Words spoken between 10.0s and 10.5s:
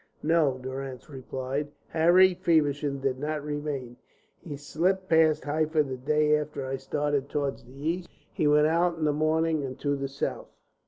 south."